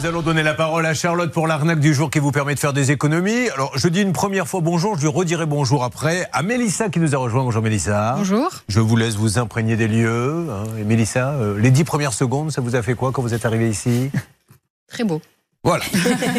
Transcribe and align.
nous 0.00 0.06
allons 0.06 0.22
donner 0.22 0.42
la 0.42 0.54
parole 0.54 0.86
à 0.86 0.94
Charlotte 0.94 1.30
pour 1.30 1.46
l'arnaque 1.46 1.80
du 1.80 1.92
jour 1.92 2.10
qui 2.10 2.20
vous 2.20 2.32
permet 2.32 2.54
de 2.54 2.58
faire 2.60 2.72
des 2.72 2.90
économies. 2.90 3.50
Alors, 3.50 3.76
je 3.76 3.86
dis 3.88 4.00
une 4.00 4.14
première 4.14 4.48
fois 4.48 4.60
bonjour, 4.62 4.96
je 4.96 5.02
lui 5.02 5.08
redirai 5.08 5.44
bonjour 5.44 5.84
après. 5.84 6.26
À 6.32 6.42
Mélissa 6.42 6.88
qui 6.88 7.00
nous 7.00 7.14
a 7.14 7.18
rejoint. 7.18 7.42
Bonjour 7.44 7.62
Mélissa. 7.62 8.14
Bonjour. 8.16 8.48
Je 8.68 8.80
vous 8.80 8.96
laisse 8.96 9.16
vous 9.16 9.38
imprégner 9.38 9.76
des 9.76 9.88
lieux. 9.88 10.46
hein. 10.50 10.64
Et 10.78 10.84
Mélissa, 10.84 11.32
euh, 11.32 11.58
les 11.58 11.70
dix 11.70 11.84
premières 11.84 12.14
secondes, 12.14 12.50
ça 12.50 12.62
vous 12.62 12.76
a 12.76 12.82
fait 12.82 12.94
quoi 12.94 13.12
quand 13.12 13.20
vous 13.20 13.34
êtes 13.34 13.44
arrivé 13.44 13.68
ici? 13.68 14.10
Très 14.88 15.04
beau. 15.04 15.20
Voilà. 15.62 15.84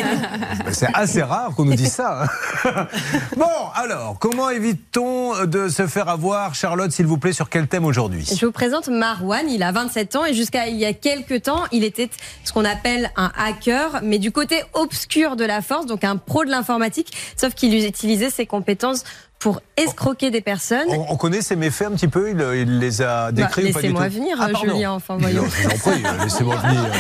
C'est 0.72 0.90
assez 0.96 1.22
rare 1.22 1.52
qu'on 1.56 1.66
nous 1.66 1.76
dise 1.76 1.92
ça. 1.94 2.24
hein. 2.66 2.88
bon, 3.38 3.46
alors, 3.76 4.18
comment 4.20 4.50
évite-t-on 4.50 5.11
de 5.46 5.70
se 5.70 5.88
faire 5.88 6.10
avoir, 6.10 6.56
Charlotte, 6.56 6.92
s'il 6.92 7.06
vous 7.06 7.18
plaît, 7.18 7.34
sur 7.34 7.50
quel 7.50 7.68
thème 7.68 7.86
aujourd'hui? 7.86 8.26
Je 8.26 8.46
vous 8.46 8.52
présente 8.52 8.88
Marwan, 8.88 9.50
il 9.50 9.64
a 9.64 9.72
27 9.72 10.16
ans 10.16 10.26
et 10.26 10.34
jusqu'à 10.34 10.68
il 10.68 10.78
y 10.78 10.86
a 10.86 10.94
quelques 10.94 11.44
temps, 11.44 11.64
il 11.72 11.84
était 11.84 12.10
ce 12.44 12.54
qu'on 12.54 12.66
appelle 12.66 13.12
un 13.16 13.32
hacker, 13.38 14.02
mais 14.04 14.20
du 14.20 14.32
côté 14.32 14.64
obscur 14.74 15.36
de 15.36 15.46
la 15.46 15.62
force, 15.62 15.86
donc 15.86 16.04
un 16.04 16.18
pro 16.18 16.46
de 16.46 16.50
l'informatique, 16.50 17.12
sauf 17.36 17.54
qu'il 17.54 17.74
utilisait 17.86 18.30
ses 18.30 18.46
compétences 18.46 19.04
pour 19.42 19.60
escroquer 19.76 20.30
des 20.30 20.42
personnes. 20.42 20.88
on, 20.90 21.08
on 21.10 21.18
connaît 21.18 21.42
ces 21.42 21.56
méfaits 21.56 21.88
un 21.88 21.92
petit 21.92 22.08
peu 22.08 22.30
il, 22.30 22.40
il 22.62 22.80
les 22.80 23.02
a 23.02 23.26
Bah, 23.26 23.32
décrits 23.32 23.72
ou 23.72 23.74
pas 23.74 23.82
du 23.82 23.88
Laissez-moi 23.88 24.08
venir, 24.08 24.38
Ah, 24.40 24.50
pardon. 24.52 24.74
Julien, 24.74 24.92
enfin 24.92 25.18
voyons. 25.18 25.42
Non, 25.44 25.50
je 25.50 25.68
vous 25.68 25.74
en 25.74 25.78
prie, 25.92 26.04
euh, 26.06 26.24
laissez-moi 26.24 26.56
venir. 26.58 26.82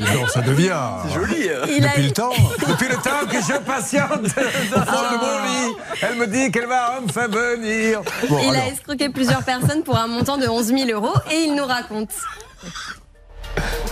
Non, 0.00 0.26
ça 0.28 0.40
devient. 0.40 0.76
Joli. 1.12 1.48
Il 1.76 1.84
a, 1.84 1.88
Depuis 1.88 2.02
le 2.04 2.10
temps, 2.12 2.30
depuis 2.68 2.88
le 2.88 2.94
temps 2.96 3.26
que 3.30 3.36
je 3.38 3.58
patiente 3.58 4.22
au 4.24 4.80
fond 4.80 5.02
de 5.12 5.16
mon 5.18 5.44
lit, 5.44 5.76
elle 6.02 6.16
me 6.16 6.26
dit 6.26 6.50
qu'elle 6.50 6.66
va 6.68 7.00
me 7.00 7.10
faire 7.10 7.28
venir. 7.28 8.00
Bon, 8.28 8.38
il 8.48 8.54
a 8.56 8.68
escroqué 8.68 9.08
plusieurs 9.08 9.42
personnes 9.42 9.82
pour 9.82 9.96
un 9.98 10.06
montant 10.06 10.38
de 10.38 10.46
11 10.48 10.66
000 10.66 10.90
euros 10.90 11.14
et 11.30 11.44
il 11.46 11.54
nous 11.54 11.64
raconte. 11.66 12.10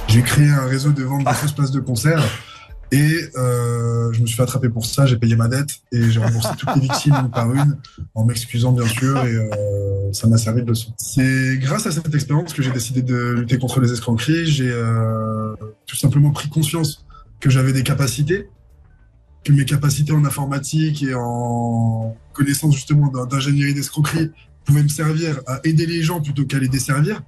J'ai 0.09 0.23
créé 0.23 0.49
un 0.51 0.67
réseau 0.67 0.91
de 0.91 1.03
vente 1.05 1.25
de 1.25 1.31
fausses 1.31 1.53
places 1.53 1.71
de 1.73 1.81
concert 1.81 2.23
et 2.91 3.31
euh, 3.37 4.13
je 4.13 4.21
me 4.23 4.27
suis 4.27 4.37
fait 4.37 4.43
attraper 4.43 4.69
pour 4.69 4.87
ça. 4.87 5.05
J'ai 5.07 5.17
payé 5.17 5.37
ma 5.37 5.49
dette 5.49 5.71
et 5.93 6.11
j'ai 6.11 6.21
remboursé 6.21 6.49
toutes 6.59 6.75
les 6.77 6.81
victimes 6.83 7.15
une 7.23 7.31
par 7.31 7.53
une 7.53 7.77
en 8.15 8.25
m'excusant 8.25 8.73
bien 8.73 8.87
sûr 8.87 9.19
et 9.25 9.35
euh, 9.35 10.13
ça 10.13 10.27
m'a 10.27 10.39
servi 10.39 10.63
de 10.63 10.69
leçon. 10.69 10.93
C'est 10.97 11.59
grâce 11.59 11.87
à 11.87 11.91
cette 11.91 12.13
expérience 12.15 12.53
que 12.55 12.63
j'ai 12.63 12.71
décidé 12.71 13.03
de 13.03 13.35
lutter 13.39 13.59
contre 13.59 13.81
les 13.81 13.93
escroqueries. 13.93 14.47
J'ai 14.47 14.71
euh, 14.71 15.55
tout 15.87 15.97
simplement 15.97 16.31
pris 16.31 16.49
conscience 16.49 17.05
que 17.41 17.51
j'avais 17.51 17.73
des 17.73 17.83
capacités, 17.83 18.49
que 19.45 19.53
mes 19.53 19.65
capacités 19.65 20.13
en 20.13 20.25
informatique 20.25 21.03
et 21.03 21.15
en 21.15 22.17
connaissance 22.33 22.75
justement 22.75 23.09
d'in- 23.09 23.27
d'ingénierie 23.27 23.75
d'escroquerie 23.75 24.31
pouvaient 24.65 24.83
me 24.83 24.89
servir 24.89 25.41
à 25.47 25.61
aider 25.65 25.87
les 25.87 26.03
gens 26.03 26.21
plutôt 26.21 26.45
qu'à 26.47 26.59
les 26.59 26.69
desservir. 26.69 27.23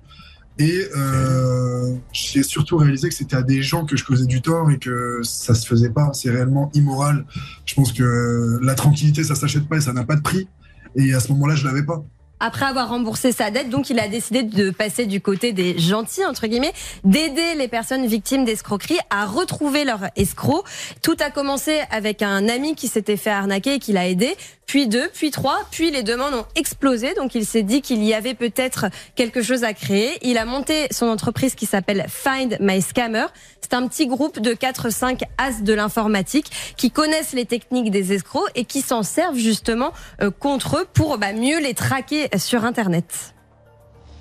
Et 0.59 0.87
euh, 0.95 1.95
j'ai 2.13 2.43
surtout 2.43 2.77
réalisé 2.77 3.09
que 3.09 3.15
c'était 3.15 3.37
à 3.37 3.43
des 3.43 3.63
gens 3.63 3.87
que 3.87 3.97
je 3.97 4.05
causais 4.05 4.27
du 4.27 4.43
tort 4.43 4.71
et 4.71 4.79
que 4.79 5.21
ça 5.23 5.55
se 5.55 5.67
faisait 5.67 5.91
pas. 5.91 6.11
C'est 6.13 6.31
réellement 6.31 6.71
immoral. 6.75 7.25
Je 7.65 7.75
pense 7.75 7.93
que 7.93 8.59
la 8.63 8.75
tranquillité, 8.75 9.25
ça 9.25 9.35
s'achète 9.35 9.69
pas 9.69 9.79
et 9.79 9.81
ça 9.81 9.93
n'a 9.93 10.05
pas 10.05 10.17
de 10.17 10.23
prix. 10.23 10.49
Et 10.97 11.15
à 11.15 11.21
ce 11.21 11.33
moment-là, 11.33 11.55
je 11.55 11.65
l'avais 11.65 11.85
pas. 11.85 12.05
Après 12.41 12.65
avoir 12.65 12.89
remboursé 12.89 13.33
sa 13.33 13.51
dette, 13.51 13.69
donc 13.69 13.91
il 13.91 13.99
a 13.99 14.09
décidé 14.09 14.43
de 14.43 14.71
passer 14.71 15.05
du 15.05 15.21
côté 15.21 15.53
des 15.53 15.79
gentils, 15.79 16.25
entre 16.25 16.47
guillemets, 16.47 16.73
d'aider 17.05 17.55
les 17.55 17.69
personnes 17.69 18.07
victimes 18.07 18.45
d'escroquerie 18.45 18.99
à 19.11 19.27
retrouver 19.27 19.85
leur 19.85 20.07
escroc. 20.17 20.65
Tout 21.03 21.17
a 21.21 21.31
commencé 21.31 21.81
avec 21.91 22.23
un 22.23 22.49
ami 22.49 22.75
qui 22.75 22.89
s'était 22.89 23.19
fait 23.19 23.31
arnaquer 23.31 23.75
et 23.75 23.79
qui 23.79 23.93
l'a 23.93 24.09
aidé, 24.09 24.37
puis 24.71 24.87
deux, 24.87 25.09
puis 25.13 25.33
trois, 25.33 25.59
puis 25.73 25.91
les 25.91 26.05
demandes 26.05 26.33
ont 26.33 26.47
explosé, 26.55 27.13
donc 27.15 27.35
il 27.35 27.45
s'est 27.45 27.65
dit 27.65 27.83
qu'il 27.83 28.05
y 28.05 28.15
avait 28.15 28.35
peut-être 28.35 28.87
quelque 29.17 29.43
chose 29.43 29.65
à 29.65 29.75
créer. 29.75 30.17
Il 30.23 30.39
a 30.39 30.45
monté 30.45 30.87
son 30.93 31.07
entreprise 31.07 31.57
qui 31.57 31.67
s'appelle 31.67 32.07
Find 32.09 32.57
My 32.61 32.81
Scammer. 32.81 33.27
C'est 33.61 33.75
un 33.75 33.89
petit 33.89 34.07
groupe 34.07 34.39
de 34.39 34.53
4-5 34.53 35.23
as 35.39 35.63
de 35.63 35.73
l'informatique 35.73 36.53
qui 36.77 36.93
connaissent 36.93 37.33
les 37.33 37.47
techniques 37.47 37.91
des 37.91 38.13
escrocs 38.13 38.49
et 38.55 38.65
qui 38.65 38.81
s'en 38.81 39.03
servent 39.03 39.37
justement 39.37 39.93
euh, 40.23 40.31
contre 40.31 40.77
eux 40.79 40.87
pour 40.93 41.19
bah, 41.19 41.33
mieux 41.33 41.59
les 41.61 41.75
traquer 41.75 42.29
sur 42.39 42.65
Internet. 42.65 43.35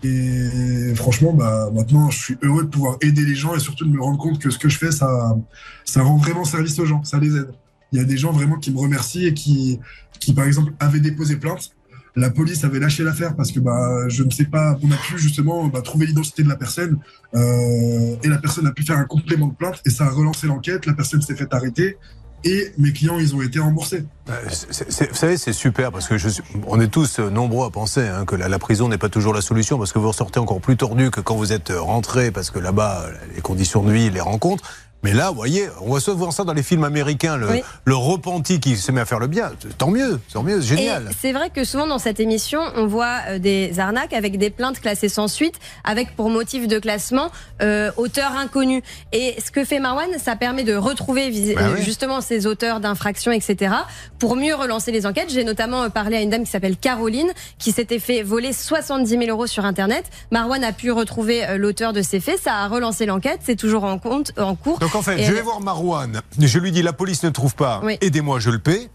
Et 0.03 0.93
franchement, 0.95 1.33
bah, 1.33 1.69
maintenant, 1.73 2.09
je 2.09 2.17
suis 2.17 2.37
heureux 2.41 2.63
de 2.63 2.69
pouvoir 2.69 2.97
aider 3.01 3.25
les 3.25 3.35
gens 3.35 3.55
et 3.55 3.59
surtout 3.59 3.85
de 3.85 3.91
me 3.91 4.01
rendre 4.01 4.17
compte 4.17 4.39
que 4.39 4.49
ce 4.49 4.57
que 4.57 4.69
je 4.69 4.77
fais, 4.77 4.91
ça, 4.91 5.35
ça 5.83 6.03
rend 6.03 6.17
vraiment 6.17 6.45
service 6.45 6.79
aux 6.79 6.85
gens, 6.85 7.03
ça 7.03 7.19
les 7.19 7.35
aide. 7.35 7.51
Il 7.91 7.99
y 7.99 8.01
a 8.01 8.05
des 8.05 8.17
gens 8.17 8.31
vraiment 8.31 8.57
qui 8.57 8.71
me 8.71 8.79
remercient 8.79 9.25
et 9.25 9.33
qui, 9.33 9.79
qui 10.19 10.33
par 10.33 10.45
exemple, 10.45 10.73
avaient 10.79 10.99
déposé 10.99 11.35
plainte. 11.35 11.71
La 12.15 12.29
police 12.29 12.63
avait 12.63 12.79
lâché 12.79 13.03
l'affaire 13.03 13.35
parce 13.35 13.51
que 13.51 13.59
bah, 13.59 14.07
je 14.07 14.23
ne 14.23 14.29
sais 14.29 14.45
pas, 14.45 14.77
on 14.83 14.91
a 14.91 14.95
pu 14.95 15.17
justement 15.17 15.67
bah, 15.67 15.81
trouver 15.81 16.05
l'identité 16.05 16.43
de 16.43 16.49
la 16.49 16.55
personne 16.55 16.99
euh, 17.35 18.15
et 18.23 18.27
la 18.27 18.37
personne 18.37 18.67
a 18.67 18.71
pu 18.71 18.83
faire 18.83 18.97
un 18.97 19.05
complément 19.05 19.47
de 19.47 19.53
plainte 19.53 19.81
et 19.85 19.89
ça 19.89 20.05
a 20.05 20.09
relancé 20.09 20.47
l'enquête. 20.47 20.85
La 20.85 20.93
personne 20.93 21.21
s'est 21.21 21.35
fait 21.35 21.53
arrêter 21.53 21.97
et 22.43 22.71
mes 22.77 22.93
clients, 22.93 23.19
ils 23.19 23.35
ont 23.35 23.41
été 23.41 23.59
remboursés. 23.59 24.05
c'est- 24.89 25.09
vous 25.09 25.15
savez, 25.15 25.37
c'est 25.37 25.53
super 25.53 25.91
parce 25.91 26.07
que 26.07 26.17
je 26.17 26.29
on 26.67 26.79
est 26.79 26.87
tous 26.87 27.19
euh, 27.19 27.29
nombreux 27.29 27.65
à 27.67 27.69
penser 27.69 28.01
hein, 28.07 28.25
que 28.25 28.35
la, 28.35 28.47
la 28.47 28.59
prison 28.59 28.87
n'est 28.87 28.97
pas 28.97 29.09
toujours 29.09 29.33
la 29.33 29.41
solution 29.41 29.77
parce 29.77 29.91
que 29.91 29.99
vous 29.99 30.07
ressortez 30.09 30.39
encore 30.39 30.61
plus 30.61 30.77
tordu 30.77 31.11
que 31.11 31.21
quand 31.21 31.35
vous 31.35 31.51
êtes 31.51 31.71
euh, 31.71 31.81
rentré 31.81 32.31
parce 32.31 32.51
que 32.51 32.59
là-bas, 32.59 33.05
les 33.35 33.41
conditions 33.41 33.83
de 33.83 33.91
vie 33.91 34.09
les 34.09 34.21
rencontrent. 34.21 34.63
Mais 35.01 35.13
là, 35.13 35.29
vous 35.29 35.35
voyez, 35.35 35.69
on 35.81 35.93
va 35.93 36.01
souvent 36.01 36.17
voir 36.17 36.33
ça 36.33 36.43
dans 36.43 36.51
les 36.53 36.61
films 36.63 36.83
américains, 36.83 37.37
le, 37.37 37.47
Oui. 37.49 37.61
le 37.85 37.95
repenti 37.95 38.59
qui 38.59 38.75
se 38.75 38.91
met 38.91 38.99
à 38.99 39.05
faire 39.05 39.19
le 39.19 39.27
bien. 39.27 39.51
Tant 39.77 39.89
mieux, 39.91 40.19
tant 40.33 40.43
mieux, 40.43 40.59
génial. 40.59 41.09
c'est 41.21 41.31
vrai 41.31 41.49
que 41.49 41.63
souvent 41.63 41.87
dans 41.87 41.99
cette 41.99 42.19
émission, 42.19 42.59
on 42.75 42.85
voit 42.85 43.19
euh, 43.29 43.39
des 43.39 43.79
arnaques 43.79 44.11
avec 44.11 44.37
des 44.37 44.49
plaintes 44.49 44.81
classées 44.81 45.07
sans 45.07 45.29
suite, 45.29 45.55
avec 45.85 46.15
pour 46.17 46.29
motif 46.29 46.67
de 46.67 46.79
classement 46.79 47.29
euh, 47.61 47.91
auteur 47.95 48.33
inconnu. 48.37 48.83
Et 49.13 49.35
ce 49.43 49.51
que 49.51 49.63
fait 49.63 49.79
Marwan, 49.79 50.09
ça 50.21 50.35
permet 50.35 50.65
de 50.65 50.75
retrouver 50.75 51.31
Bah 51.55 51.61
euh, 51.61 51.75
oui. 51.77 51.83
justement 51.83 52.19
ces 52.19 52.45
auteurs 52.45 52.81
d'infractions, 52.81 53.31
etc. 53.31 53.73
Pour 54.19 54.35
mieux 54.35 54.53
relancer 54.55 54.91
les 54.91 55.05
enquêtes, 55.05 55.29
j'ai 55.31 55.45
notamment 55.45 55.83
euh, 55.83 55.89
parlé 55.89 56.17
à 56.17 56.21
une 56.21 56.29
dame 56.29 56.43
qui 56.43 56.51
s'appelle 56.51 56.75
Caroline, 56.75 57.29
qui 57.57 57.71
s'était 57.71 57.99
fait 57.99 58.21
voler 58.21 58.51
70 58.51 59.09
000 59.17 59.23
euros 59.29 59.47
sur 59.47 59.63
Internet. 59.63 60.03
Marwan 60.31 60.61
a 60.65 60.73
pu 60.73 60.91
retrouver 60.91 61.57
l'auteur 61.57 61.93
de 61.93 62.01
ces 62.01 62.19
faits, 62.19 62.39
ça 62.43 62.55
a 62.55 62.67
relancé 62.67 63.05
l'enquête, 63.05 63.39
c'est 63.45 63.55
toujours 63.55 63.85
en 63.85 63.97
compte, 63.97 64.33
en 64.37 64.55
cours. 64.55 64.79
Donc 64.79 64.88
en 64.95 65.01
fait, 65.01 65.19
Et 65.19 65.23
je 65.23 65.29
elle- 65.29 65.35
vais 65.35 65.41
voir 65.41 65.61
Marouane, 65.61 66.21
je 66.39 66.59
lui 66.59 66.71
dis 66.71 66.81
la 66.81 66.93
police 66.93 67.23
ne 67.23 67.29
trouve 67.29 67.55
pas, 67.55 67.81
Oui. 67.83 67.97
aidez-moi, 68.01 68.39
je 68.39 68.49
le 68.49 68.59
paie. 68.59 68.89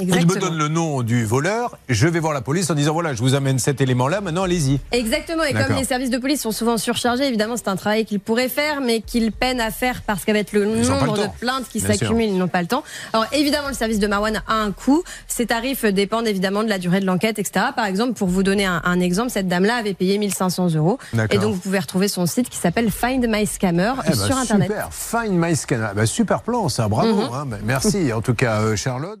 Il 0.00 0.08
me 0.26 0.40
donne 0.40 0.58
le 0.58 0.66
nom 0.66 1.02
du 1.02 1.24
voleur, 1.24 1.78
je 1.88 2.08
vais 2.08 2.18
voir 2.18 2.32
la 2.32 2.40
police 2.40 2.68
en 2.68 2.74
disant 2.74 2.92
voilà, 2.92 3.14
je 3.14 3.20
vous 3.20 3.36
amène 3.36 3.60
cet 3.60 3.80
élément-là, 3.80 4.20
maintenant 4.20 4.42
allez-y. 4.42 4.80
Exactement, 4.90 5.44
et 5.44 5.52
comme 5.52 5.76
les 5.76 5.84
services 5.84 6.10
de 6.10 6.18
police 6.18 6.40
sont 6.42 6.50
souvent 6.50 6.78
surchargés, 6.78 7.28
évidemment 7.28 7.56
c'est 7.56 7.68
un 7.68 7.76
travail 7.76 8.04
qu'ils 8.04 8.18
pourraient 8.18 8.48
faire, 8.48 8.80
mais 8.80 9.02
qu'ils 9.02 9.30
peinent 9.30 9.60
à 9.60 9.70
faire 9.70 10.02
parce 10.02 10.24
qu'avec 10.24 10.52
le 10.52 10.64
Ils 10.64 10.88
nombre 10.88 11.14
le 11.16 11.22
de 11.22 11.28
plaintes 11.38 11.68
qui 11.70 11.78
s'accumulent, 11.78 12.24
ils 12.26 12.36
n'ont 12.36 12.48
pas 12.48 12.60
le 12.60 12.66
temps. 12.66 12.82
Alors 13.12 13.26
évidemment 13.32 13.68
le 13.68 13.74
service 13.74 14.00
de 14.00 14.08
Marwan 14.08 14.42
a 14.48 14.54
un 14.54 14.72
coût, 14.72 15.04
ses 15.28 15.46
tarifs 15.46 15.84
dépendent 15.84 16.26
évidemment 16.26 16.64
de 16.64 16.68
la 16.68 16.78
durée 16.78 16.98
de 16.98 17.06
l'enquête, 17.06 17.38
etc. 17.38 17.66
Par 17.76 17.86
exemple, 17.86 18.14
pour 18.14 18.26
vous 18.26 18.42
donner 18.42 18.64
un, 18.66 18.82
un 18.84 18.98
exemple, 18.98 19.30
cette 19.30 19.46
dame-là 19.46 19.76
avait 19.76 19.94
payé 19.94 20.18
1500 20.18 20.74
euros, 20.74 20.98
et 21.30 21.38
donc 21.38 21.54
vous 21.54 21.60
pouvez 21.60 21.78
retrouver 21.78 22.08
son 22.08 22.26
site 22.26 22.48
qui 22.50 22.58
s'appelle 22.58 22.90
Find 22.90 23.24
My 23.28 23.46
Scammer 23.46 23.92
Eh 24.06 24.10
ben, 24.10 24.16
sur 24.16 24.36
Internet. 24.36 24.68
Super, 24.68 24.88
Find 24.90 25.38
My 25.38 25.54
Scanner. 25.54 25.90
Ben, 25.94 26.06
super 26.06 26.42
plan, 26.42 26.68
ça, 26.68 26.88
bravo. 26.88 27.14
Mhm. 27.14 27.28
hein. 27.32 27.44
Ben, 27.46 27.60
merci 27.64 28.12
en 28.12 28.20
tout 28.22 28.34
cas, 28.34 28.60
euh, 28.60 28.74
Charlotte. 28.74 29.20